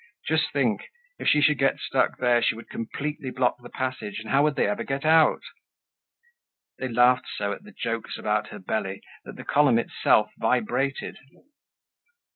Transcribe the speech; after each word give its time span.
Just 0.27 0.51
think! 0.51 0.81
If 1.19 1.27
she 1.27 1.41
should 1.43 1.59
get 1.59 1.77
stuck 1.77 2.17
there, 2.17 2.41
she 2.41 2.55
would 2.55 2.71
completely 2.71 3.29
block 3.29 3.57
the 3.61 3.69
passage, 3.69 4.19
and 4.19 4.31
how 4.31 4.41
would 4.41 4.55
they 4.55 4.65
ever 4.65 4.83
get 4.83 5.05
out? 5.05 5.43
They 6.79 6.87
laughed 6.87 7.27
so 7.37 7.53
at 7.53 7.61
the 7.61 7.71
jokes 7.71 8.17
about 8.17 8.47
her 8.47 8.57
belly 8.57 9.03
that 9.25 9.35
the 9.35 9.45
column 9.45 9.77
itself 9.77 10.31
vibrated. 10.39 11.19